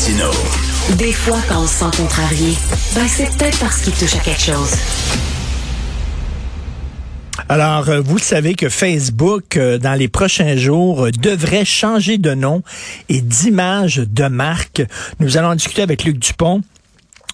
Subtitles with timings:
[0.00, 0.30] Martino.
[0.96, 2.56] Des fois, quand on se sent contrarié,
[2.94, 4.74] ben c'est peut-être parce qu'il touche à quelque chose.
[7.50, 12.32] Alors, euh, vous savez que Facebook, euh, dans les prochains jours, euh, devrait changer de
[12.32, 12.62] nom
[13.10, 14.82] et d'image de marque.
[15.18, 16.62] Nous allons discuter avec Luc Dupont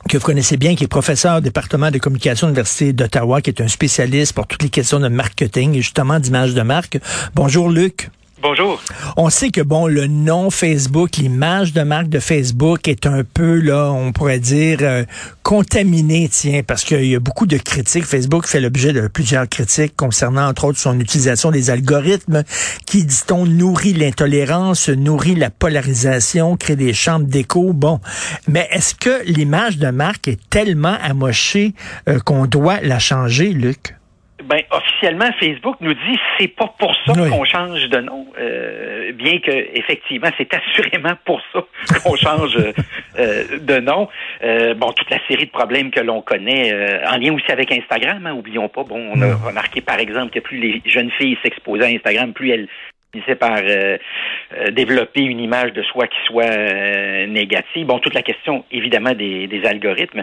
[0.08, 3.50] que vous connaissez bien, qui est professeur au département de communication de l'Université d'Ottawa, qui
[3.50, 6.98] est un spécialiste pour toutes les questions de marketing et justement d'image de marque.
[7.34, 8.10] Bonjour Luc.
[8.42, 8.82] Bonjour.
[9.16, 13.58] On sait que bon, le nom Facebook, l'image de marque de Facebook est un peu
[13.58, 15.04] là, on pourrait dire euh,
[15.42, 18.04] contaminée, tiens, parce qu'il y a beaucoup de critiques.
[18.04, 22.42] Facebook fait l'objet de plusieurs critiques concernant entre autres son utilisation des algorithmes
[22.84, 27.72] qui, dit-on, nourrit l'intolérance, nourrit la polarisation, crée des chambres d'écho.
[27.72, 28.00] Bon,
[28.48, 31.72] mais est-ce que l'image de marque est tellement amochée
[32.06, 33.95] euh, qu'on doit la changer, Luc?
[34.44, 39.38] Ben, officiellement, Facebook nous dit c'est pas pour ça qu'on change de nom, euh, bien
[39.38, 41.64] que effectivement, c'est assurément pour ça
[42.04, 42.56] qu'on change
[43.18, 44.08] euh, de nom.
[44.44, 46.70] Euh, bon, toute la série de problèmes que l'on connaît,
[47.06, 48.84] en lien aussi avec Instagram, hein, oublions pas.
[48.84, 52.50] Bon, on a remarqué par exemple que plus les jeunes filles s'exposaient à Instagram, plus
[52.50, 52.68] elles
[53.12, 53.60] finissaient par
[54.72, 57.86] développer une image de soi qui soit négative.
[57.86, 60.22] Bon, toute la question évidemment des, des algorithmes.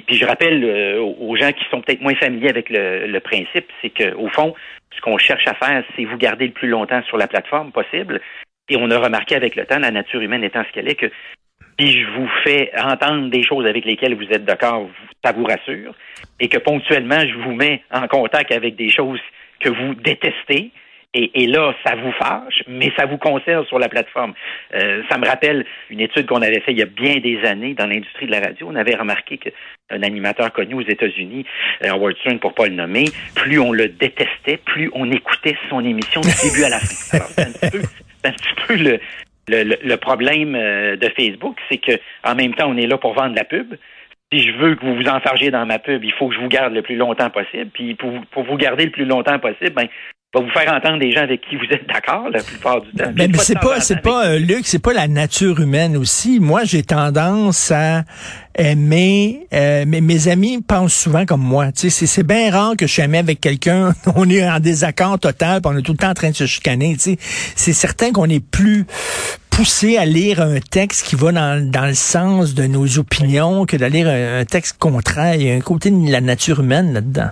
[0.00, 3.90] Puis, je rappelle euh, aux gens qui sont peut-être moins familiers avec le, principe, c'est
[3.90, 4.54] qu'au fond,
[4.94, 8.20] ce qu'on cherche à faire, c'est vous garder le plus longtemps sur la plateforme possible.
[8.68, 11.10] Et on a remarqué avec le temps, la nature humaine étant ce qu'elle est, que
[11.78, 14.88] si je vous fais entendre des choses avec lesquelles vous êtes d'accord,
[15.24, 15.94] ça vous rassure,
[16.40, 19.20] et que ponctuellement, je vous mets en contact avec des choses
[19.60, 20.70] que vous détestez,
[21.14, 24.32] et, là, ça vous fâche, mais ça vous conserve sur la plateforme.
[24.74, 27.74] Euh, ça me rappelle une étude qu'on avait faite il y a bien des années
[27.74, 28.66] dans l'industrie de la radio.
[28.70, 31.44] On avait remarqué qu'un animateur connu aux États-Unis,
[31.84, 35.84] euh, Howard Stern pour pas le nommer, plus on le détestait, plus on écoutait son
[35.84, 37.18] émission du début à la fin.
[37.36, 38.98] c'est un petit peu, le,
[39.48, 41.92] le, problème euh, de Facebook, c'est que
[42.24, 43.74] en même temps, on est là pour vendre la pub.
[44.32, 46.48] Si je veux que vous vous enfargiez dans ma pub, il faut que je vous
[46.48, 47.70] garde le plus longtemps possible.
[47.74, 49.88] Puis pour, pour vous garder le plus longtemps possible, ben
[50.34, 53.12] va vous faire entendre des gens avec qui vous êtes d'accord la plupart du temps.
[53.14, 56.40] Mais, c'est pas, c'est pas, euh, Luc, c'est pas la nature humaine aussi.
[56.40, 58.04] Moi, j'ai tendance à
[58.56, 61.70] aimer, euh, mais mes amis pensent souvent comme moi.
[61.72, 65.18] Tu sais, c'est bien rare que je suis aimé avec quelqu'un, on est en désaccord
[65.18, 66.94] total, puis on est tout le temps en train de se chicaner.
[66.94, 68.86] Tu sais, c'est certain qu'on est plus
[69.50, 73.76] poussé à lire un texte qui va dans, dans le sens de nos opinions que
[73.76, 75.34] d'aller lire un texte contraire.
[75.34, 77.28] Il y a un côté de la nature humaine là-dedans.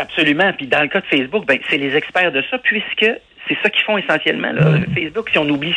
[0.00, 0.52] Absolument.
[0.54, 3.10] Puis dans le cas de Facebook, ben, c'est les experts de ça, puisque
[3.48, 4.52] c'est ça qu'ils font essentiellement.
[4.52, 4.80] Là.
[4.94, 5.74] Facebook, si on oublie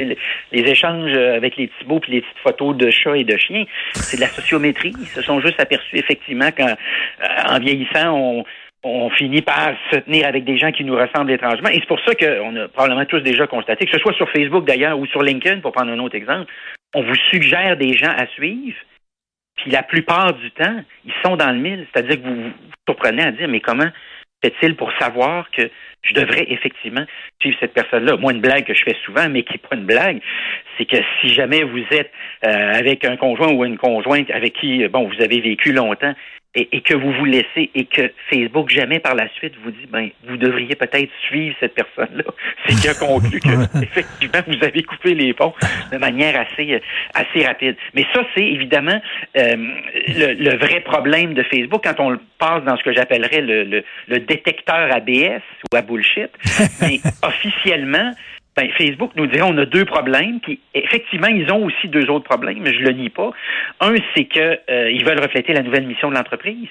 [0.00, 0.16] les
[0.52, 3.64] échanges avec les petits mots puis les petites photos de chats et de chiens,
[3.94, 4.92] c'est de la sociométrie.
[5.00, 8.44] Ils se sont juste aperçus effectivement qu'en euh, vieillissant, on,
[8.82, 11.70] on finit par se tenir avec des gens qui nous ressemblent étrangement.
[11.70, 14.66] Et c'est pour ça qu'on a probablement tous déjà constaté, que ce soit sur Facebook
[14.66, 16.52] d'ailleurs ou sur LinkedIn, pour prendre un autre exemple,
[16.94, 18.76] on vous suggère des gens à suivre
[19.56, 21.86] puis la plupart du temps, ils sont dans le mille.
[21.92, 22.52] C'est-à-dire que vous vous
[22.88, 23.88] surprenez à dire, mais comment
[24.44, 25.70] fait-il pour savoir que
[26.02, 27.04] je devrais effectivement
[27.40, 28.16] suivre cette personne-là?
[28.16, 30.20] Moi, une blague que je fais souvent, mais qui n'est pas une blague,
[30.76, 32.12] c'est que si jamais vous êtes
[32.46, 36.14] euh, avec un conjoint ou une conjointe avec qui, bon, vous avez vécu longtemps
[36.56, 40.08] et, que vous vous laissez et que Facebook jamais par la suite vous dit ben
[40.26, 42.24] vous devriez peut-être suivre cette personne-là,
[42.66, 45.54] c'est qu'il a conclu que effectivement vous avez coupé les ponts
[45.92, 46.80] de manière assez
[47.14, 47.76] assez rapide.
[47.94, 49.00] Mais ça c'est évidemment
[49.36, 49.56] euh,
[50.08, 53.84] le, vrai problème de Facebook quand on le passe dans ce que j'appellerais le, le,
[54.08, 56.30] le détecteur ABS ou à bullshit.
[56.80, 58.12] Mais officiellement
[58.56, 62.24] ben, Facebook nous dirait on a deux problèmes, puis effectivement, ils ont aussi deux autres
[62.24, 63.30] problèmes, mais je le nie pas.
[63.80, 66.68] Un, c'est qu'ils euh, veulent refléter la nouvelle mission de l'entreprise.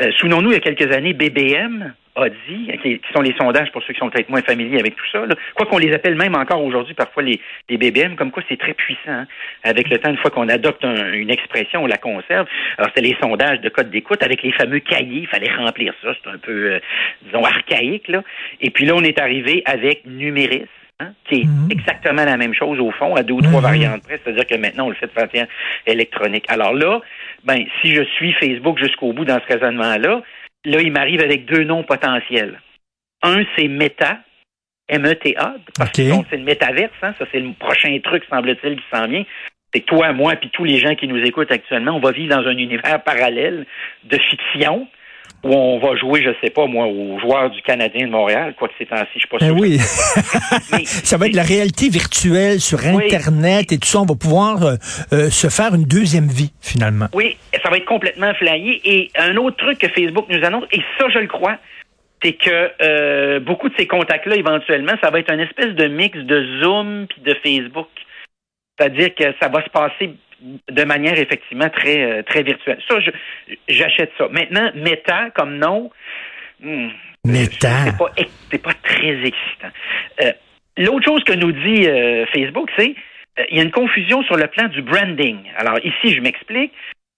[0.00, 3.82] Euh, Souvenons-nous, il y a quelques années, BBM a dit, qui, sont les sondages pour
[3.82, 6.62] ceux qui sont peut-être moins familiers avec tout ça, quoi qu'on les appelle même encore
[6.62, 7.40] aujourd'hui parfois les,
[7.70, 9.00] les BBM, comme quoi c'est très puissant.
[9.08, 9.26] Hein.
[9.62, 12.46] Avec le temps, une fois qu'on adopte une expression, on la conserve.
[12.76, 16.14] Alors c'était les sondages de code d'écoute avec les fameux cahiers, il fallait remplir ça,
[16.22, 16.80] c'est un peu, euh,
[17.22, 18.08] disons, archaïque.
[18.08, 18.22] Là.
[18.60, 20.68] Et puis là, on est arrivé avec Numéris,
[21.02, 21.68] Hein, qui est mhm.
[21.70, 23.66] exactement la même chose au fond, à deux ou trois mhm.
[23.66, 25.46] variantes près, c'est-à-dire que maintenant on le fait de façon
[25.86, 26.44] électronique.
[26.48, 27.00] Alors là,
[27.44, 30.22] ben si je suis Facebook jusqu'au bout dans ce raisonnement-là,
[30.64, 32.60] là il m'arrive avec deux noms potentiels.
[33.22, 34.20] Un c'est Meta,
[34.88, 39.08] M-E-T-A, parce que c'est le métaverse, hein, ça c'est le prochain truc semble-t-il qui s'en
[39.08, 39.24] vient.
[39.74, 42.36] c'est que toi, moi, puis tous les gens qui nous écoutent actuellement, on va vivre
[42.36, 43.66] dans un univers parallèle
[44.04, 44.86] de fiction
[45.44, 48.68] où on va jouer, je sais pas moi, aux joueurs du Canadien de Montréal, quoi
[48.68, 49.56] que c'est ainsi, je suis pas Ben sûr.
[49.60, 49.78] oui.
[50.72, 53.04] Mais- ça va être la réalité virtuelle sur Oui.
[53.06, 54.00] Internet et tout ça.
[54.00, 54.74] On va pouvoir euh,
[55.12, 57.06] euh, se faire une deuxième vie, finalement.
[57.12, 58.80] Oui, ça va être complètement flyé.
[58.84, 61.58] Et un autre truc que Facebook nous annonce, et ça, je le crois,
[62.22, 66.16] c'est que euh, beaucoup de ces contacts-là, éventuellement, ça va être une espèce de mix
[66.18, 67.88] de Zoom puis de Facebook.
[68.78, 70.14] C'est-à-dire que ça va se passer
[70.70, 72.78] de manière effectivement très euh, très virtuelle.
[72.88, 72.96] Ça,
[73.68, 74.28] j'achète ça.
[74.28, 75.90] Maintenant, Meta comme nom,
[76.60, 76.88] hmm,
[77.24, 77.84] Meta.
[77.84, 78.10] c'est pas,
[78.50, 79.70] c'est pas très excitant.
[80.22, 80.32] Euh,
[80.78, 82.94] L'autre chose que nous dit euh, Facebook, c'est
[83.38, 85.38] euh, il y a une confusion sur le plan du branding.
[85.56, 86.72] Alors ici, je m'explique.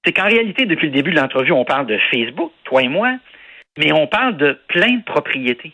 [0.05, 3.17] C'est qu'en réalité, depuis le début de l'entrevue, on parle de Facebook, toi et moi,
[3.79, 5.73] mais on parle de plein de propriétés.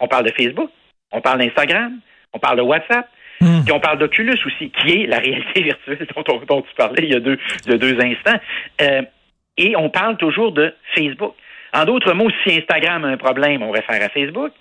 [0.00, 0.70] On parle de Facebook,
[1.12, 1.98] on parle d'Instagram,
[2.32, 3.08] on parle de WhatsApp,
[3.44, 3.62] Hmm.
[3.64, 7.02] puis on parle d'Oculus aussi, qui est la réalité virtuelle dont, on- dont tu parlais
[7.04, 8.40] il y a deux, il y a deux instants.
[8.80, 9.02] Euh,
[9.58, 11.34] et on parle toujours de Facebook.
[11.72, 14.52] En d'autres mots, si Instagram a un problème, on réfère à Facebook.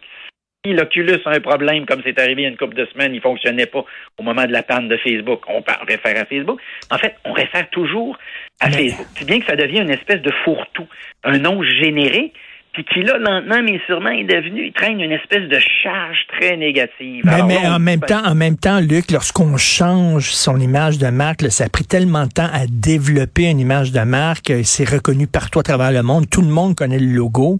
[0.65, 3.13] Si l'Oculus a un problème, comme c'est arrivé il y a une couple de semaines,
[3.13, 3.83] il fonctionnait pas
[4.17, 6.59] au moment de la panne de Facebook, on réfère à Facebook.
[6.89, 8.17] En fait, on réfère toujours
[8.61, 9.07] à Mais- Facebook.
[9.15, 10.87] C'est bien que ça devient une espèce de fourre-tout,
[11.25, 12.33] un nom générique,
[12.73, 16.57] puis qui là, lentement mais sûrement est devenu, il traîne une espèce de charge très
[16.57, 17.21] négative.
[17.23, 20.97] Mais, Alors mais là, en même temps, en même temps, Luc, lorsqu'on change son image
[20.97, 24.49] de marque, là, ça a pris tellement de temps à développer une image de marque,
[24.49, 27.59] euh, c'est reconnu partout à travers le monde, tout le monde connaît le logo.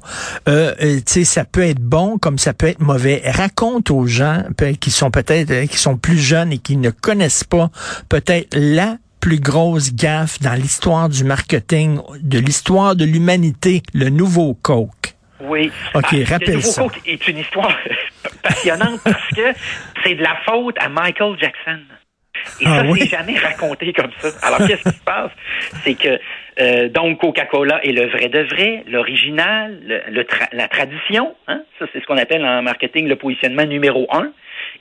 [0.50, 3.22] Euh, euh, tu sais, ça peut être bon comme ça peut être mauvais.
[3.26, 4.44] Raconte aux gens
[4.80, 7.70] qui sont peut-être euh, qui sont plus jeunes et qui ne connaissent pas
[8.10, 14.54] peut-être la plus grosse gaffe dans l'histoire du marketing, de l'histoire de l'humanité, le nouveau
[14.54, 15.14] Coke.
[15.40, 15.72] Oui.
[15.96, 16.82] OK, Ah, rappelle le nouveau ça.
[16.84, 17.74] Coke est une histoire
[18.44, 19.54] passionnante parce que
[20.04, 21.80] c'est de la faute à Michael Jackson.
[22.60, 23.00] Et Ah ça, oui?
[23.04, 24.28] c'est jamais raconté comme ça.
[24.46, 25.32] Alors, qu'est-ce qui se passe?
[25.86, 26.20] C'est que,
[26.60, 31.34] euh, donc, Coca-Cola est le vrai de vrai, l'original, le, le tra- la tradition.
[31.48, 31.62] Hein?
[31.80, 34.32] Ça, c'est ce qu'on appelle en marketing le positionnement numéro un.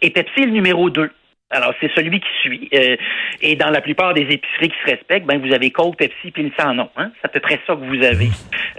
[0.01, 1.13] Et Pepsi est le numéro deux.
[1.53, 2.69] Alors, c'est celui qui suit.
[2.75, 2.97] Euh,
[3.43, 6.45] et dans la plupart des épiceries qui se respectent, ben, vous avez Coke, Pepsi, puis
[6.45, 6.89] le sans nom.
[6.97, 7.11] Hein?
[7.21, 8.31] C'est à peu près ça que vous avez.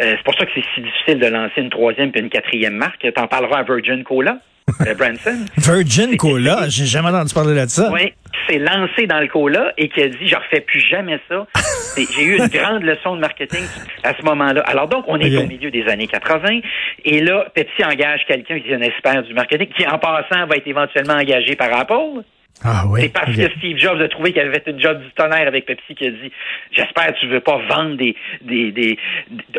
[0.01, 2.75] Euh, c'est pour ça que c'est si difficile de lancer une troisième puis une quatrième
[2.75, 3.05] marque.
[3.13, 4.39] T'en parleras à Virgin Cola,
[4.81, 5.45] euh, Branson.
[5.57, 7.91] Virgin Cola, j'ai jamais entendu parler de ça.
[7.91, 11.19] Oui, qui s'est lancé dans le cola et qui a dit je refais plus jamais
[11.29, 11.45] ça.
[11.95, 13.63] J'ai eu une grande leçon de marketing
[14.03, 14.61] à ce moment-là.
[14.61, 16.61] Alors donc, on est au milieu des années 80
[17.05, 20.55] et là, Pepsi engage quelqu'un qui est un expert du marketing, qui en passant va
[20.55, 22.23] être éventuellement engagé par Apple.
[22.65, 23.01] Ah oui.
[23.01, 25.95] C'est parce que Steve Jobs a trouvé qu'il avait une job du tonnerre avec Pepsi
[25.95, 26.31] qui a dit
[26.71, 28.97] J'espère que tu veux pas vendre des, des, des,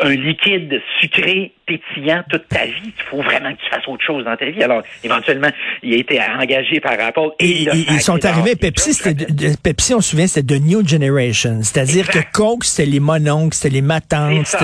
[0.01, 2.73] un liquide sucré pétillant toute ta vie.
[2.97, 4.63] Il faut vraiment que tu fasses autre chose dans ta vie.
[4.63, 5.51] Alors, éventuellement,
[5.83, 7.31] il a été engagé par Apple.
[7.41, 10.65] Et, il a ils- sont arrivés, Pepsi, c'était de- Pepsi, on se souvient, c'était de
[10.65, 11.61] New Generation.
[11.63, 12.19] C'est-à-dire que.
[12.33, 14.57] Coke, c'était les mononcles, c'était les matantes.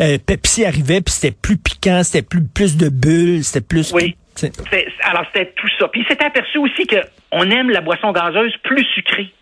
[0.00, 3.92] Euh, Pepsi arrivait, puis c'était plus piquant, c'était plus, plus de bulles, c'était plus...
[3.94, 4.16] Oui.
[5.02, 5.88] Alors, c'était tout ça.
[5.88, 9.32] Puis, il s'est aperçu aussi qu'on aime la boisson gazeuse plus sucrée.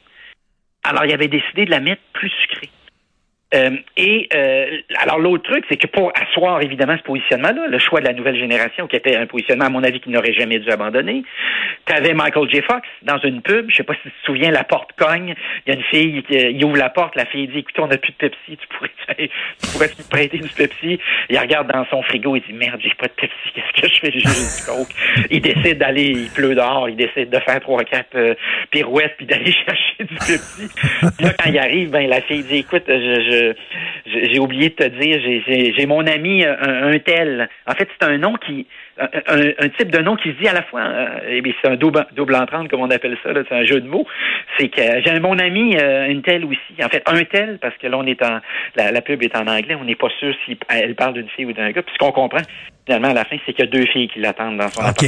[0.85, 2.71] Alors, il avait décidé de la mettre plus sucrée.
[3.55, 8.01] Euh, et euh, alors l'autre truc, c'est que pour asseoir évidemment ce positionnement-là, le choix
[8.01, 10.69] de la nouvelle génération, qui était un positionnement à mon avis qu'il n'aurait jamais dû
[10.71, 11.23] abandonner,
[11.87, 12.63] tu avais Michael J.
[12.63, 15.35] Fox dans une pub, je sais pas si tu te souviens, la porte cogne,
[15.67, 17.87] il y a une fille qui il ouvre la porte, la fille dit écoute, on
[17.87, 20.99] n'a plus de Pepsi, tu pourrais tu pourrais me prêter du Pepsi.
[21.29, 24.01] Il regarde dans son frigo, il dit merde, j'ai pas de Pepsi, qu'est-ce que je
[24.01, 24.95] fais, j'ai du Coke.
[25.31, 28.35] Il décide d'aller, il pleut dehors, il décide de faire trois quatre euh,
[28.71, 30.69] pirouettes puis d'aller chercher du Pepsi.
[31.17, 32.95] Puis là quand il arrive, ben la fille dit écoute, je,
[33.31, 33.44] je
[34.07, 35.21] je- j'ai oublié de te dire,
[35.77, 37.49] j'ai- mon ami euh, un, un tel.
[37.67, 38.67] En fait, c'est un nom qui,
[38.99, 41.77] un, type de nom qui se dit à la fois, euh, eh bien, c'est un
[41.77, 44.07] double, double entrante comme on appelle ça, c'est un jeu de mots.
[44.59, 46.83] C'est que j'ai mon ami euh, une telle aussi.
[46.83, 48.41] En fait, un tel parce que là on est en,
[48.77, 51.47] la, la pub est en anglais, on n'est pas sûr si elle parle d'une fille
[51.47, 51.83] ou d'un gars.
[51.83, 52.43] Puis ce qu'on comprend
[52.87, 55.05] finalement à la fin, c'est qu'il y a deux filles qui l'attendent dans son OK.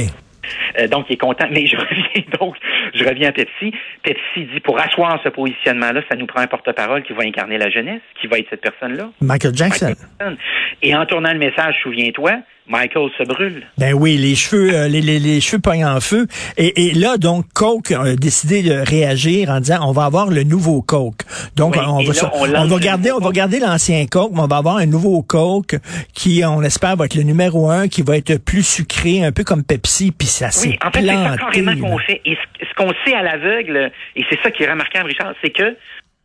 [0.79, 1.47] Euh, donc, il est content.
[1.51, 2.55] Mais je reviens donc,
[2.93, 3.73] je reviens à Pepsi.
[4.03, 7.69] Pepsi dit pour asseoir ce positionnement-là, ça nous prend un porte-parole qui va incarner la
[7.69, 9.09] jeunesse, qui va être cette personne-là.
[9.21, 9.87] Michael Jackson.
[9.87, 10.37] Michael Jackson.
[10.81, 13.65] Et en tournant le message, souviens-toi, Michael se brûle.
[13.77, 16.27] Ben oui, les cheveux, euh, les, les, les cheveux pognent en feu.
[16.57, 20.43] Et, et là, donc, Coke a décidé de réagir en disant, on va avoir le
[20.43, 21.23] nouveau Coke.
[21.55, 24.47] Donc, Oui, on, va, là, on va garder, on va garder l'ancien Coke, mais on
[24.47, 25.75] va avoir un nouveau Coke
[26.13, 29.43] qui, on espère, va être le numéro un, qui va être plus sucré, un peu
[29.43, 32.21] comme Pepsi, puis ça s'est Oui, en fait, c'est ça carrément qu'on fait.
[32.25, 35.51] Et ce, ce qu'on sait à l'aveugle, et c'est ça qui est remarquable, Richard, c'est
[35.51, 35.77] que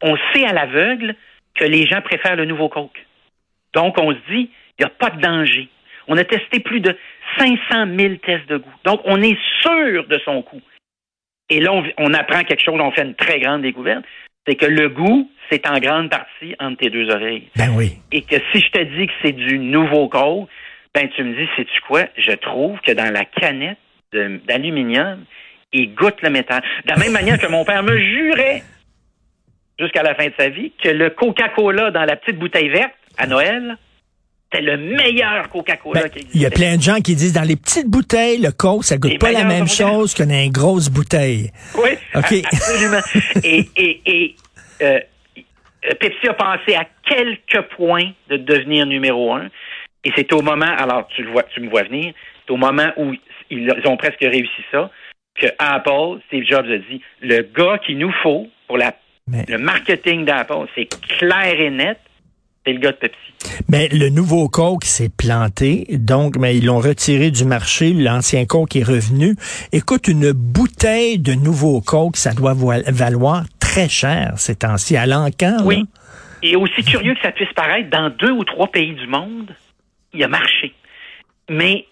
[0.02, 1.14] on sait à l'aveugle
[1.54, 3.06] que les gens préfèrent le nouveau Coke.
[3.74, 5.68] Donc, on se dit, il n'y a pas de danger.
[6.08, 6.96] On a testé plus de
[7.38, 7.56] 500
[7.98, 8.72] 000 tests de goût.
[8.84, 10.60] Donc, on est sûr de son coût.
[11.48, 14.04] Et là, on, on apprend quelque chose, on fait une très grande découverte.
[14.46, 17.48] c'est que le goût, c'est en grande partie entre tes deux oreilles.
[17.56, 17.98] Ben oui.
[18.10, 20.48] Et que si je te dis que c'est du nouveau coke,
[20.94, 22.04] ben tu me dis, sais-tu quoi?
[22.16, 23.78] Je trouve que dans la canette
[24.12, 25.24] d'aluminium,
[25.72, 26.62] il goûte le métal.
[26.84, 28.62] De la même manière que mon père me jurait
[29.78, 33.26] jusqu'à la fin de sa vie que le Coca-Cola dans la petite bouteille verte à
[33.26, 33.76] Noël,
[34.52, 36.38] c'était le meilleur Coca-Cola Ben, qui existait.
[36.38, 38.96] Il y a plein de gens qui disent dans les petites bouteilles, le coke, ça
[38.98, 41.50] goûte Les pas la meilleurs même chose que dans les grosses bouteilles.
[41.76, 43.00] Oui, absolument.
[43.44, 44.36] et et, et
[44.82, 45.00] euh,
[45.84, 49.48] euh, Pepsi a pensé à quelques points de devenir numéro un.
[50.04, 52.12] Et c'est au moment, alors tu le vois, tu me vois venir,
[52.46, 53.12] c'est au moment où
[53.50, 54.90] ils ont presque réussi ça,
[55.40, 58.94] que Apple, Steve Jobs a dit, le gars qu'il nous faut pour la,
[59.28, 61.98] Mais- le marketing d'Apple, c'est clair et net,
[62.64, 63.16] c'est le gars de Pepsi.
[63.68, 67.92] Mais le nouveau Coke s'est planté, donc mais ils l'ont retiré du marché.
[67.92, 69.34] L'ancien Coke est revenu.
[69.72, 75.56] Écoute, une bouteille de nouveau Coke, ça doit valoir très cher ces temps-ci à l'encan.
[75.58, 75.64] là.
[75.64, 75.84] Oui.
[76.42, 79.54] Et aussi curieux que ça puisse paraître, dans deux ou trois pays du monde,
[80.12, 80.74] il a marché.
[81.48, 81.86] Mais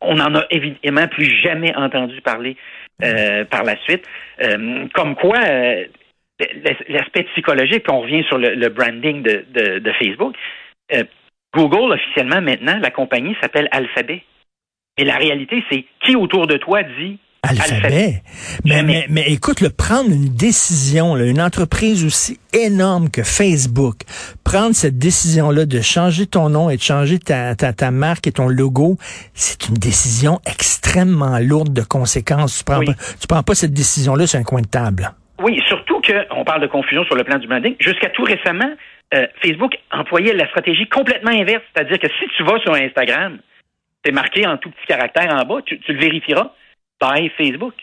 [0.00, 2.56] on n'en a évidemment plus jamais entendu parler
[3.02, 4.04] euh, par la suite.
[4.42, 5.84] Euh, comme quoi, euh,
[6.88, 10.34] l'aspect psychologique, on revient sur le, le branding de, de- de Facebook.
[10.92, 11.04] euh,
[11.54, 14.22] Google, officiellement, maintenant, la compagnie s'appelle Alphabet.
[14.98, 18.22] Et la réalité, c'est qui autour de toi dit Alphabet.
[18.64, 18.82] Mais, Jamais.
[18.82, 23.98] mais, mais écoute, le prendre une décision, là, une entreprise aussi énorme que Facebook,
[24.44, 28.32] prendre cette décision-là de changer ton nom et de changer ta, ta, ta marque et
[28.32, 28.96] ton logo,
[29.34, 32.58] c'est une décision extrêmement lourde de conséquences.
[32.58, 32.86] Tu prends, Oui.
[32.86, 35.12] pas, tu prends pas cette décision-là sur un coin de table.
[35.38, 37.74] Oui, surtout que on parle de confusion sur le plan du branding.
[37.80, 38.72] Jusqu'à tout récemment,
[39.14, 43.38] euh, Facebook employait la stratégie complètement inverse, c'est-à-dire que si tu vas sur Instagram,
[44.04, 46.52] c'est marqué en tout petit caractère en bas, tu, le vérifieras.
[47.00, 47.74] By Facebook.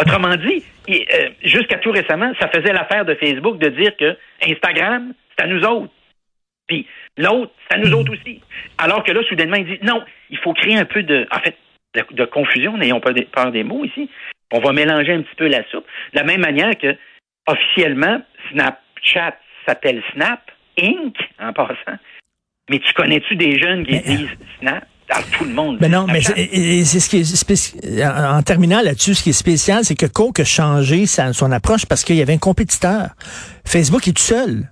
[0.00, 4.16] Autrement dit, euh, jusqu'à tout récemment, ça faisait l'affaire de Facebook de dire que
[4.48, 5.92] Instagram, c'est à nous autres.
[6.68, 6.86] Puis
[7.16, 8.40] l'autre, c'est à nous autres aussi.
[8.78, 11.56] Alors que là, soudainement, il dit non, il faut créer un peu de, en fait,
[11.94, 14.08] de, confusion, n'ayons pas peur des mots ici.
[14.52, 15.84] On va mélanger un petit peu la soupe.
[16.14, 16.96] De la même manière que,
[17.46, 18.20] officiellement,
[18.52, 19.36] Snapchat
[19.66, 20.40] s'appelle Snap
[20.80, 21.14] Inc.
[21.40, 21.98] en passant.
[22.70, 24.28] Mais tu connais-tu des jeunes qui Mais- disent
[24.60, 24.86] Snap?
[25.10, 25.78] Ah, tout le monde?
[25.80, 29.30] Mais dit non, mais c'est ce qui est spéci- en en terminant là-dessus, ce qui
[29.30, 32.38] est spécial, c'est que Coke a changé sa- son approche parce qu'il y avait un
[32.38, 33.08] compétiteur.
[33.64, 34.68] Facebook est tout seul.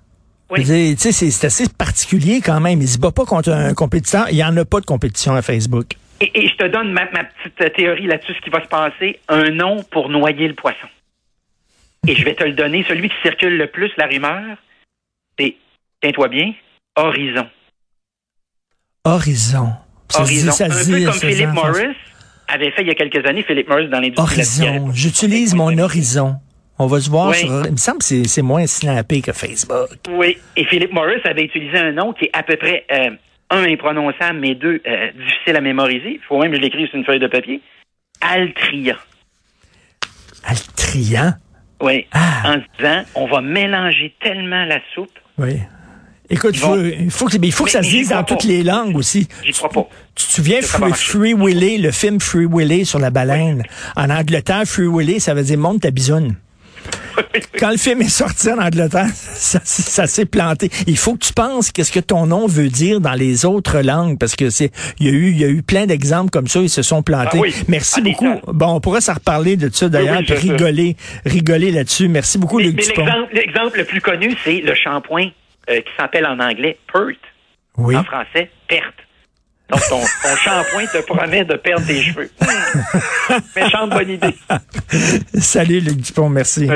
[0.51, 0.65] Oui.
[0.65, 2.83] C'est assez particulier quand même.
[2.83, 4.27] Il se bat pas contre un compétiteur.
[4.31, 5.87] Il y en a pas de compétition à Facebook.
[6.21, 9.21] Et, et je te donne ma, ma petite théorie là-dessus, ce qui va se passer.
[9.29, 10.87] Un nom pour noyer le poisson.
[12.09, 12.85] Et je vais te le donner.
[12.89, 14.57] Celui qui circule le plus, la rumeur,
[15.39, 15.57] c'est,
[16.01, 16.53] tiens-toi bien,
[16.97, 17.49] Horizon.
[19.05, 19.69] Horizon.
[20.09, 20.53] Ça dit- Horizon.
[20.53, 21.49] ça un dit- peu comme Philip.
[21.49, 21.97] Morris
[22.49, 24.91] avait fait il y a quelques années, Philip Morris dans l'industrie Horizon.
[24.93, 26.37] J'utilise mon horizon.
[26.79, 27.39] On va se voir Oui.
[27.39, 27.65] sur.
[27.67, 29.89] Il me semble que c'est- c'est moins snappé que Facebook.
[30.11, 33.11] Oui, et Philip Morris avait utilisé un nom qui est à peu près, euh,
[33.51, 36.15] un, imprononçable, mais deux, euh, difficile à mémoriser.
[36.15, 37.61] Il faut même que je l'écrive sur une feuille de papier.
[38.21, 38.97] Altria.
[40.45, 41.35] Altrian.
[41.81, 42.07] Oui.
[42.13, 42.43] Ah.
[42.55, 45.11] En disant, on va mélanger tellement la soupe.
[45.39, 45.59] Oui.
[46.29, 48.25] Écoute, il faut, vont- il faut que, mais il faut que ça se dise dans
[48.25, 49.29] toutes les langues aussi.
[49.45, 49.89] J'y crois pas.
[50.15, 50.93] Tu te souviens Free.
[50.93, 53.63] Free Willy, le film Free Willy sur la baleine?
[53.95, 56.35] En Angleterre, Free Willy, ça veut dire monte ta bisoune.
[57.59, 60.71] Quand le film est sorti en Angleterre, ça, ça s'est planté.
[60.87, 64.19] Il faut que tu penses qu'est-ce que ton nom veut dire dans les autres langues,
[64.19, 66.61] parce que c'est, il y a eu, il y a eu plein d'exemples comme ça,
[66.61, 67.39] ils se sont plantés.
[67.39, 67.55] Ah oui.
[67.69, 68.53] Merci Ah, beaucoup.
[68.53, 70.53] Bon, on pourra s'en reparler de ça d'ailleurs, oui, puis c'est ça.
[70.53, 72.09] rigoler, rigoler là-dessus.
[72.09, 73.07] Merci beaucoup, Mais, Luc mais Dupont.
[73.33, 75.29] l'exemple, le plus connu, c'est le shampoing
[75.71, 77.17] euh, qui s'appelle en anglais PERT.
[77.79, 77.97] Oui.
[77.97, 78.95] En français, perte.
[79.69, 82.31] Donc, ton, ton shampoing te promet de perdre tes cheveux.
[83.57, 84.35] Méchante bonne idée.
[85.41, 86.69] Salut, Luc Dupont, merci.